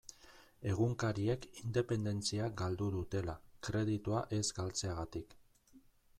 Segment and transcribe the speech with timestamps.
[0.69, 3.37] Egunkariek independentzia galdu dutela,
[3.69, 5.39] kreditua ez galtzegatik.